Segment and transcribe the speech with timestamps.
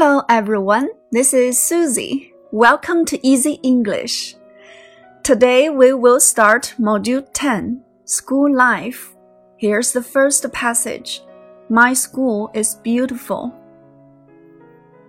[0.00, 2.32] Hello everyone, this is Susie.
[2.52, 4.36] Welcome to Easy English.
[5.24, 9.16] Today we will start Module 10, School Life.
[9.56, 11.22] Here's the first passage.
[11.68, 13.52] My school is beautiful.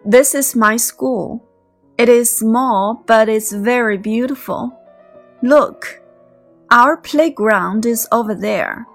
[0.05, 1.47] This is my school.
[1.99, 4.76] It is small, but it's very beautiful.
[5.44, 6.01] Look,
[6.71, 8.87] our playground is over there.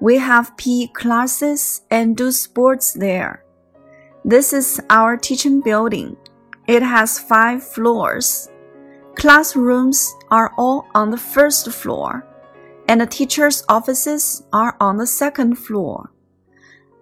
[0.00, 3.45] We have PE classes and do sports there.
[4.28, 6.16] This is our teaching building.
[6.66, 8.50] It has five floors.
[9.14, 12.26] Classrooms are all on the first floor,
[12.88, 16.10] and the teachers' offices are on the second floor.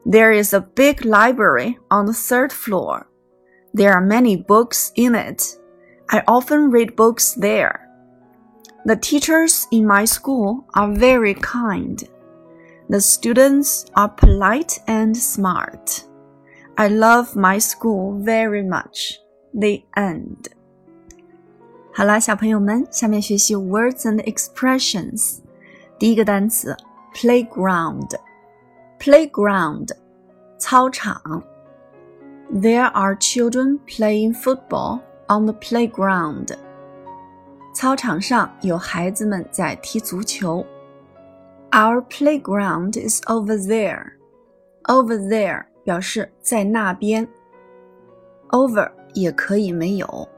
[0.05, 3.09] There is a big library on the third floor.
[3.72, 5.59] There are many books in it.
[6.11, 7.88] I often read books there.
[8.84, 12.06] The teachers in my school are very kind.
[12.91, 16.05] The students are polite and smart.
[16.76, 19.17] I love my school very much.
[19.53, 20.52] The end.
[21.91, 25.39] 好啦，小朋友们，下面学习 words and expressions。
[25.97, 26.78] 第一个单词
[27.14, 29.89] playground，playground，
[30.58, 31.44] 操场。
[32.53, 36.55] There are children playing football on the playground.
[37.73, 40.66] 操场上有孩子们在踢足球。
[41.72, 44.14] Our playground is over there.
[44.86, 47.27] Over there 表示在那边
[48.50, 50.28] ，over 也可以没有。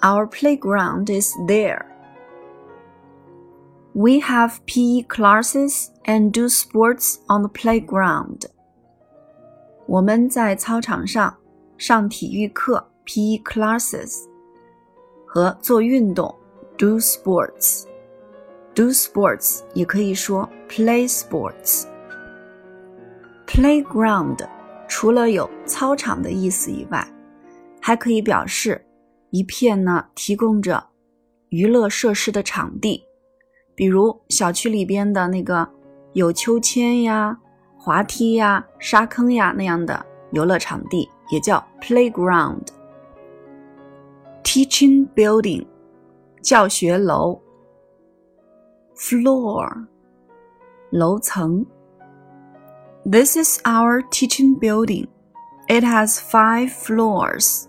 [0.00, 1.84] Our playground is there.
[3.94, 8.46] We have PE classes and do sports on the playground.
[9.86, 11.36] 我们在操场上
[11.76, 14.24] 上体育课 PE classes
[15.26, 16.34] 和做运动
[16.78, 17.84] do sports.
[18.74, 21.84] Do sports 也可以说 play sports.
[23.46, 24.48] Playground
[24.94, 27.02] 除了有操场的意思以外，
[27.80, 28.84] 还可以表示
[29.30, 30.84] 一片呢提供着
[31.48, 33.02] 娱乐设施的场地，
[33.74, 35.66] 比如小区里边的那个
[36.12, 37.40] 有秋千呀、
[37.74, 42.66] 滑梯呀、沙坑呀那样的游乐场地，也叫 playground。
[44.44, 45.66] Teaching building，
[46.42, 47.40] 教学楼。
[48.94, 49.86] Floor，
[50.90, 51.64] 楼层。
[53.05, 55.07] This is our teaching building.
[55.67, 57.65] It has five floors.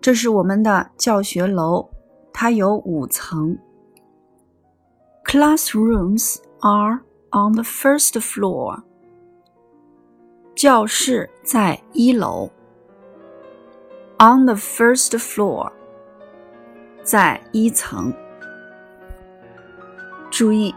[0.00, 1.90] 这是我们的教学楼，
[2.32, 3.58] 它有五层。
[5.24, 7.00] Classrooms are
[7.30, 8.82] on the first floor.
[10.54, 12.50] 教室在一楼。
[14.18, 15.72] On the first floor，
[17.02, 18.12] 在一层。
[20.30, 20.74] 注意，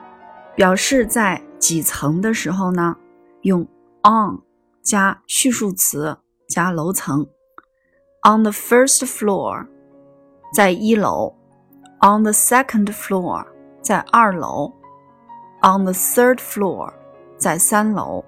[0.56, 2.96] 表示在几层的时候呢？
[3.42, 3.68] 用
[4.04, 4.42] on
[4.82, 7.28] 加序数词加楼层，
[8.24, 9.68] on the first floor，
[10.54, 11.34] 在一楼；
[12.02, 13.46] on the second floor，
[13.82, 14.72] 在二楼；
[15.62, 16.94] on the third floor，
[17.38, 18.24] 在三楼。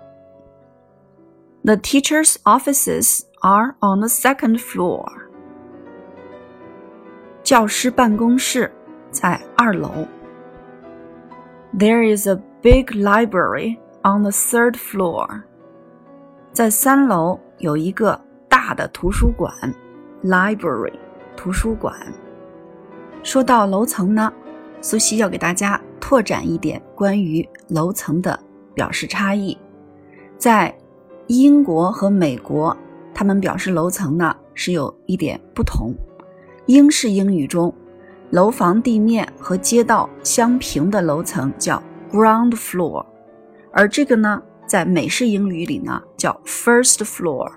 [1.63, 5.05] The teachers' offices are on the second floor。
[7.43, 8.73] 教师办公室
[9.11, 10.07] 在二楼。
[11.77, 15.42] There is a big library on the third floor，
[16.52, 19.52] 在三楼有一个大的图书馆
[20.24, 20.92] ，library，
[21.36, 21.94] 图书馆。
[23.22, 24.32] 说到楼层呢，
[24.80, 28.38] 苏西要给大家拓展一点关于楼层的
[28.74, 29.56] 表示差异。
[30.36, 30.76] 在
[31.28, 32.76] 英国和美国，
[33.14, 35.94] 他们表示楼层呢是有一点不同。
[36.66, 37.72] 英式英语中，
[38.30, 41.80] 楼房地面和街道相平的楼层叫
[42.10, 43.06] ground floor。
[43.72, 47.50] 而这个呢，在美式英语里呢叫 first floor，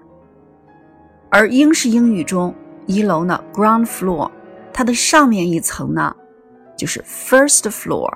[1.29, 2.55] 而英式英语中
[2.85, 4.31] 一楼呢 ground floor，
[4.71, 6.15] 它的上面一层呢
[6.77, 8.11] 就是 first floor，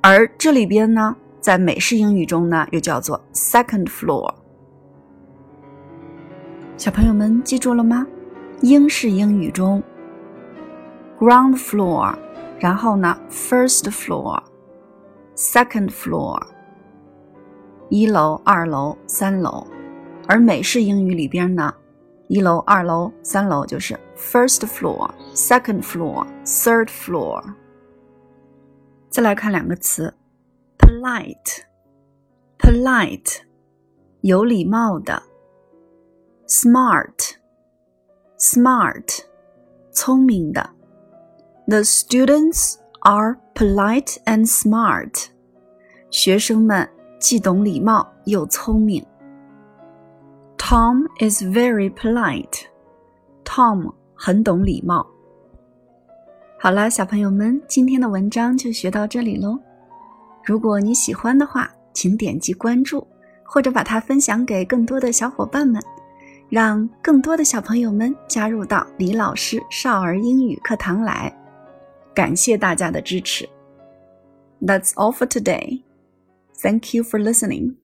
[0.00, 4.34] 而这里边呢在美式英语中呢又叫做 second floor。
[6.78, 8.06] 小朋友们记住了吗？
[8.62, 9.82] 英式英语中
[11.18, 12.14] ground floor，
[12.58, 14.42] 然后呢 first floor。
[15.39, 16.41] Second floor，
[17.89, 19.67] 一楼、二楼、三楼，
[20.27, 21.75] 而美式英语里边呢，
[22.29, 27.43] 一楼、二楼、三楼就是 first floor、second floor、third floor。
[29.09, 30.13] 再来看两个词，
[30.77, 33.41] polite，polite，
[34.21, 35.21] 有礼貌的；
[36.47, 39.23] smart，smart，
[39.91, 40.69] 聪明的。
[41.67, 45.26] The students are polite and smart.
[46.10, 49.04] 学生们既懂礼貌又聪明。
[50.56, 52.62] Tom is very polite.
[53.44, 55.06] Tom 很懂礼貌。
[56.58, 59.58] 好了，小朋友们，今天的文章就学到这里喽。
[60.42, 63.06] 如果你喜欢的话，请点击关注，
[63.44, 65.82] 或者把它分享给更多的小伙伴们，
[66.48, 71.30] 让更多的小朋友们加入到李老师少儿英语课堂来。
[72.19, 73.47] 感谢大家的支持。
[74.61, 75.83] That's all for today.
[76.61, 77.75] Thank you for listening.